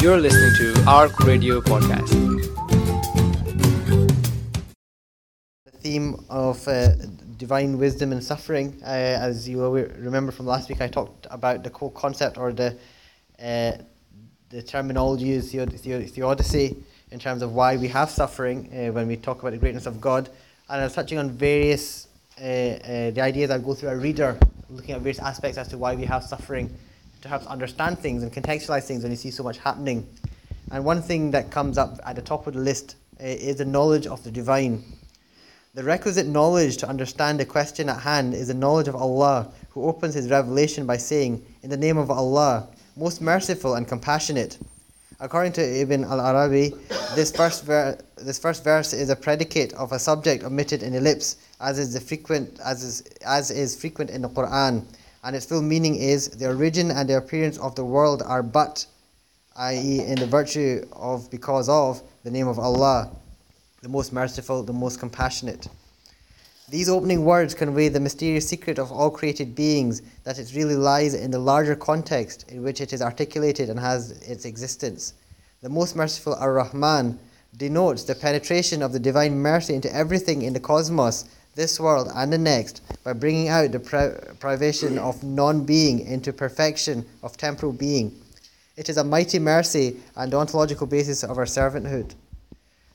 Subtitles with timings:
[0.00, 2.08] You're listening to ARC Radio Podcast.
[5.64, 6.90] The theme of uh,
[7.36, 8.80] divine wisdom and suffering.
[8.80, 9.60] Uh, as you
[9.98, 12.76] remember from last week, I talked about the core concept or the
[13.42, 13.72] uh,
[14.50, 16.76] the terminology is theodicy
[17.10, 20.00] in terms of why we have suffering uh, when we talk about the greatness of
[20.00, 20.30] God.
[20.68, 22.06] And I was touching on various
[22.40, 24.38] uh, uh, the ideas I go through a reader,
[24.70, 26.72] looking at various aspects as to why we have suffering
[27.22, 30.08] to help understand things and contextualize things when you see so much happening.
[30.70, 33.64] And one thing that comes up at the top of the list uh, is the
[33.64, 34.84] knowledge of the divine.
[35.74, 39.84] The requisite knowledge to understand the question at hand is the knowledge of Allah, who
[39.84, 44.58] opens His revelation by saying, In the name of Allah, most merciful and compassionate.
[45.20, 46.74] According to Ibn al Arabi,
[47.14, 51.36] this first, ver- this first verse is a predicate of a subject omitted in ellipse,
[51.60, 54.84] as is, the frequent, as, is, as is frequent in the Quran
[55.24, 58.86] and its full meaning is the origin and the appearance of the world are but,
[59.56, 63.10] i.e., in the virtue of, because of, the name of Allah,
[63.82, 65.68] the most merciful, the most compassionate.
[66.70, 71.14] These opening words convey the mysterious secret of all created beings, that it really lies
[71.14, 75.14] in the larger context in which it is articulated and has its existence.
[75.62, 77.18] The most merciful Ar Rahman
[77.56, 82.32] denotes the penetration of the divine mercy into everything in the cosmos this world and
[82.32, 87.72] the next by bringing out the pri- privation of non being into perfection of temporal
[87.72, 88.14] being.
[88.76, 92.14] It is a mighty mercy and ontological basis of our servanthood.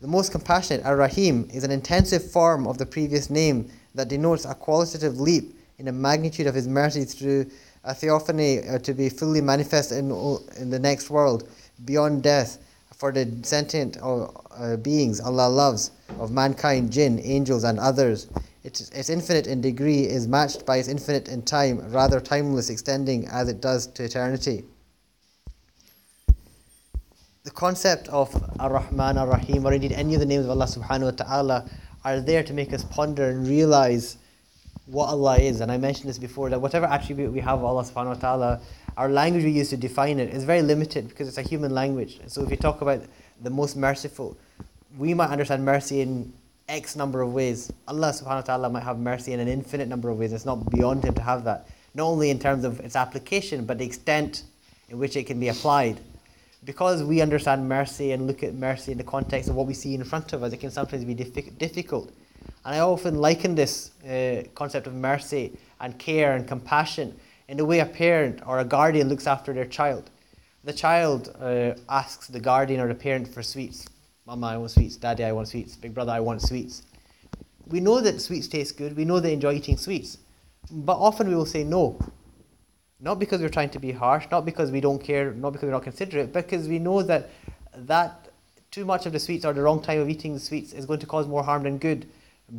[0.00, 4.44] The most compassionate, Ar Rahim, is an intensive form of the previous name that denotes
[4.44, 7.50] a qualitative leap in the magnitude of his mercy through
[7.84, 10.10] a theophany uh, to be fully manifest in,
[10.58, 11.48] in the next world,
[11.84, 12.58] beyond death,
[12.94, 13.98] for the sentient
[14.58, 18.28] uh, beings Allah loves, of mankind, jinn, angels, and others.
[18.64, 23.26] Its, its infinite in degree is matched by its infinite in time, rather timeless, extending
[23.28, 24.64] as it does to eternity.
[27.44, 31.10] The concept of Ar-Rahman, Ar-Rahim, or indeed any of the names of Allah subhanahu wa
[31.12, 31.70] ta'ala
[32.04, 34.18] are there to make us ponder and realize
[34.86, 35.60] what Allah is.
[35.60, 38.60] And I mentioned this before, that whatever attribute we have of Allah subhanahu wa ta'ala,
[38.96, 42.20] our language we use to define it is very limited because it's a human language.
[42.26, 43.02] So if you talk about
[43.42, 44.36] the most merciful,
[44.98, 46.32] we might understand mercy in
[46.68, 47.72] X number of ways.
[47.86, 50.32] Allah subhanahu wa ta'ala might have mercy in an infinite number of ways.
[50.32, 51.68] It's not beyond Him to have that.
[51.94, 54.44] Not only in terms of its application, but the extent
[54.88, 56.00] in which it can be applied.
[56.64, 59.94] Because we understand mercy and look at mercy in the context of what we see
[59.94, 62.12] in front of us, it can sometimes be difficult.
[62.64, 67.16] And I often liken this uh, concept of mercy and care and compassion
[67.48, 70.10] in the way a parent or a guardian looks after their child.
[70.66, 73.86] The child uh, asks the guardian or the parent for sweets.
[74.26, 74.96] Mama, I want sweets.
[74.96, 75.76] Daddy, I want sweets.
[75.76, 76.82] Big brother, I want sweets.
[77.68, 78.96] We know that sweets taste good.
[78.96, 80.18] We know they enjoy eating sweets.
[80.72, 81.96] But often we will say no.
[82.98, 85.72] Not because we're trying to be harsh, not because we don't care, not because we're
[85.72, 87.30] not considerate, because we know that
[87.76, 88.32] that
[88.72, 90.98] too much of the sweets or the wrong time of eating the sweets is going
[90.98, 92.08] to cause more harm than good.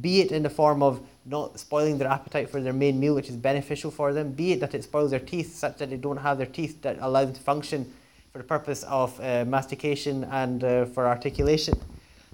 [0.00, 3.28] Be it in the form of not spoiling their appetite for their main meal, which
[3.28, 6.16] is beneficial for them, be it that it spoils their teeth such that they don't
[6.18, 7.92] have their teeth that allow them to function
[8.32, 11.74] for the purpose of uh, mastication and uh, for articulation.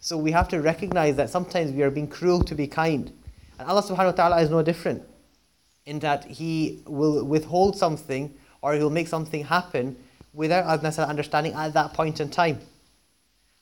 [0.00, 3.12] So we have to recognize that sometimes we are being cruel to be kind.
[3.58, 5.02] And Allah subhanahu wa ta'ala is no different
[5.86, 9.96] in that He will withhold something or He will make something happen
[10.32, 12.58] without us necessarily understanding at that point in time.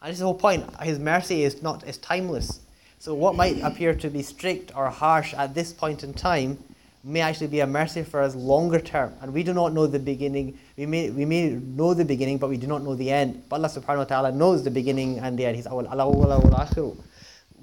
[0.00, 0.64] And this is the whole point.
[0.82, 2.60] His mercy is not is timeless.
[3.00, 6.62] So what might appear to be strict or harsh at this point in time
[7.02, 9.14] may actually be a mercy for us longer term.
[9.22, 10.58] And we do not know the beginning.
[10.76, 13.44] We may, we may know the beginning, but we do not know the end.
[13.48, 15.56] But Allah subhanahu wa ta'ala knows the beginning and the end.
[15.56, 16.94] He's awal akhiru.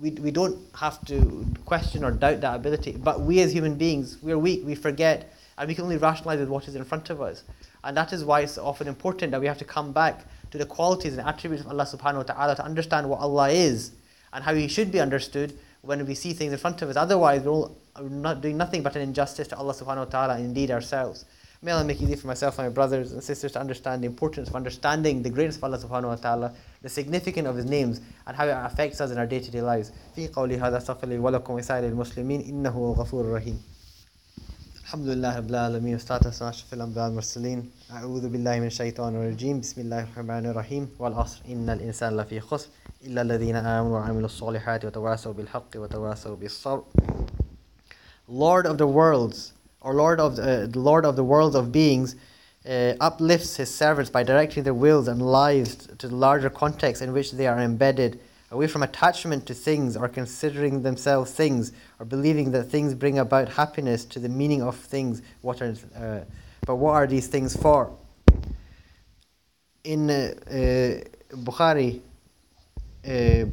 [0.02, 2.94] We, we don't have to question or doubt that ability.
[2.94, 6.50] But we as human beings, we're weak, we forget, and we can only rationalize with
[6.50, 7.44] what is in front of us.
[7.84, 10.66] And that is why it's often important that we have to come back to the
[10.66, 13.92] qualities and attributes of Allah subhanahu wa ta'ala to understand what Allah is
[14.37, 15.53] and how He should be understood
[15.83, 16.97] when we see things in front of us.
[16.97, 20.45] Otherwise, we're all not doing nothing but an injustice to Allah subhanahu wa ta'ala and
[20.45, 21.25] indeed ourselves.
[21.65, 24.07] May Allah make it easy for myself and my brothers and sisters to understand the
[24.07, 28.01] importance of understanding the greatness of Allah subhanahu wa ta'ala, the significance of His names,
[28.27, 29.93] and how it affects us in our day to day lives.
[30.17, 33.63] في قولي هذا استغفر لي ولكم وسائر المسلمين إنه هو الغفور الرحيم.
[34.87, 39.61] الحمد لله رب العالمين والصلاة والسلام على أشرف الأنبياء والمرسلين أعوذ بالله من الشيطان الرجيم
[39.61, 42.69] بسم الله الرحمن الرحيم والعصر إن الإنسان لفي خسر
[43.05, 46.83] إلا الذين آمنوا وعملوا الصالحات وتواصوا بالحق وتواصوا بالصبر
[48.29, 52.15] Lord of the worlds, or Lord of the, uh, Lord of the worlds of beings,
[52.69, 57.13] uh, uplifts his servants by directing their wills and lives to the larger context in
[57.13, 58.21] which they are embedded,
[58.52, 63.50] away from attachment to things or considering themselves things or believing that things bring about
[63.50, 65.22] happiness to the meaning of things.
[65.42, 66.20] What are, uh,
[66.66, 67.92] but what are these things for?
[69.84, 72.02] In uh, uh, Bukhari,
[73.06, 73.46] uh,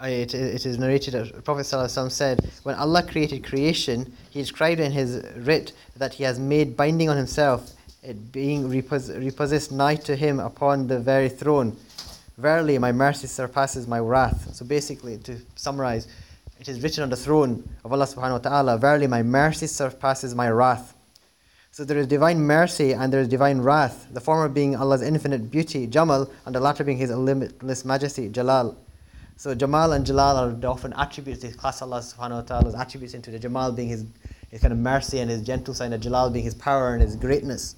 [0.00, 4.92] it, it is narrated that Prophet ﷺ said, When Allah created creation, He described in
[4.92, 10.38] His writ that He has made binding on Himself, it being repossessed nigh to Him
[10.38, 11.76] upon the very throne
[12.38, 14.54] Verily, my mercy surpasses my wrath.
[14.54, 16.06] So basically, to summarize,
[16.60, 20.36] it is written on the throne of Allah subhanahu wa ta'ala, Verily, my mercy surpasses
[20.36, 20.94] my wrath.
[21.72, 25.50] So there is divine mercy and there is divine wrath, the former being Allah's infinite
[25.50, 28.76] beauty, Jamal, and the latter being His limitless majesty, Jalal.
[29.36, 33.32] So Jamal and Jalal are often attributes, they class Allah subhanahu wa ta'ala's attributes into
[33.32, 34.04] the Jamal being his,
[34.50, 37.14] his kind of mercy and his gentle side, and Jalal being his power and his
[37.14, 37.76] greatness.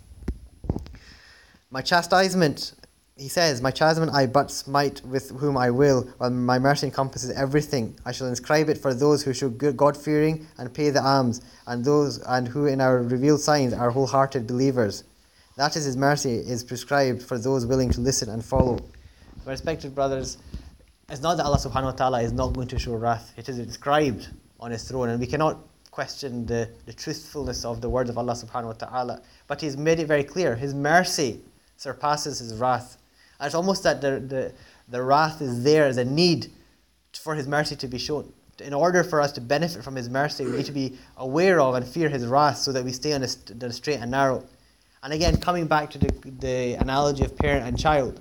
[1.71, 2.73] My chastisement,
[3.21, 7.31] he says, My chastisement I but smite with whom I will, while my mercy encompasses
[7.31, 7.95] everything.
[8.07, 11.85] I shall inscribe it for those who show God fearing and pay the alms, and
[11.85, 15.05] those and who in our revealed signs are wholehearted believers.
[15.57, 18.79] That is his mercy is prescribed for those willing to listen and follow.
[19.45, 20.39] My respected brothers,
[21.11, 23.35] it's not that Allah subhanahu wa ta'ala is not going to show wrath.
[23.37, 24.29] It is inscribed
[24.59, 25.59] on his throne and we cannot
[25.91, 29.23] question the, the truthfulness of the words of Allah subhanahu wa ta'ala.
[29.47, 30.57] But he's made it very clear.
[30.57, 31.43] His mercy
[31.77, 32.97] surpasses his wrath.
[33.41, 34.53] It's almost that the, the,
[34.89, 36.49] the wrath is there as a need
[37.15, 38.33] for his mercy to be shown.
[38.61, 41.75] In order for us to benefit from his mercy, we need to be aware of
[41.75, 44.45] and fear his wrath so that we stay on the straight and narrow.
[45.03, 48.21] And again, coming back to the, the analogy of parent and child,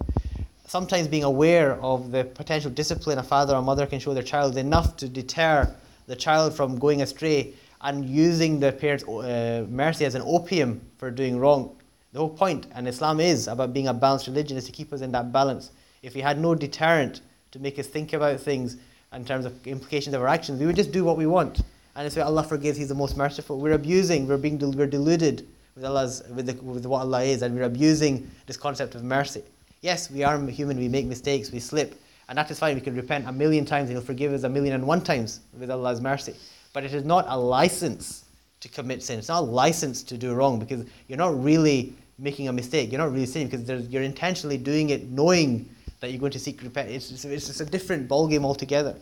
[0.65, 4.55] sometimes being aware of the potential discipline a father or mother can show their child
[4.55, 5.75] enough to deter
[6.07, 11.11] the child from going astray and using the parent's uh, mercy as an opium for
[11.11, 11.75] doing wrong.
[12.11, 15.01] The whole point, and Islam is about being a balanced religion, is to keep us
[15.01, 15.71] in that balance.
[16.01, 17.21] If we had no deterrent
[17.51, 18.77] to make us think about things
[19.13, 21.61] in terms of implications of our actions, we would just do what we want.
[21.95, 23.59] And it's why Allah forgives, He's the most merciful.
[23.59, 27.55] We're abusing, we're being we're deluded with, Allah's, with, the, with what Allah is, and
[27.55, 29.43] we're abusing this concept of mercy.
[29.81, 32.73] Yes, we are human, we make mistakes, we slip, and that is fine.
[32.73, 35.41] We can repent a million times, and He'll forgive us a million and one times
[35.59, 36.35] with Allah's mercy.
[36.73, 38.25] But it is not a license
[38.61, 39.19] to commit sin.
[39.19, 42.91] It's not a license to do wrong because you're not really making a mistake.
[42.91, 45.69] You're not really sinning because you're intentionally doing it knowing
[45.99, 47.11] that you're going to seek repentance.
[47.11, 48.95] It's, it's, a different ballgame altogether.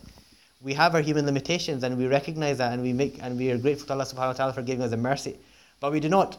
[0.61, 3.57] We have our human limitations and we recognize that and we make and we are
[3.57, 5.37] grateful to Allah subhanahu wa ta'ala for giving us the mercy.
[5.79, 6.37] But we do not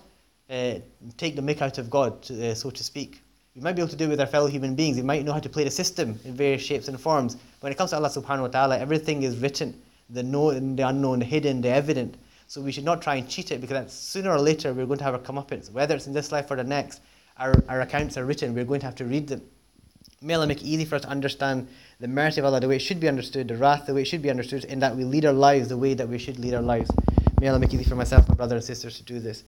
[0.51, 0.75] uh,
[1.17, 3.21] take the mick out of God, to, uh, so to speak.
[3.55, 4.97] We might be able to do it with our fellow human beings.
[4.97, 7.35] We might know how to play the system in various shapes and forms.
[7.35, 9.81] But when it comes to Allah subhanahu wa ta'ala, everything is written.
[10.11, 12.17] The known, the unknown, the hidden, the evident.
[12.51, 15.05] So we should not try and cheat it because sooner or later we're going to
[15.05, 15.71] have our comeuppance.
[15.71, 17.03] Whether it's in this life or the next,
[17.37, 18.55] our, our accounts are written.
[18.55, 19.43] We're going to have to read them.
[20.23, 21.69] May Allah make it easy for us to understand
[22.01, 24.07] the mercy of Allah the way it should be understood, the wrath the way it
[24.07, 26.55] should be understood, in that we lead our lives the way that we should lead
[26.55, 26.91] our lives.
[27.39, 29.45] May Allah make it easy for myself, my brothers and sisters to do this.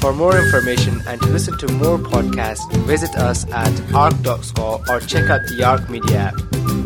[0.00, 5.28] For more information and to listen to more podcasts, visit us at arc.score or check
[5.28, 6.77] out the Arc Media app.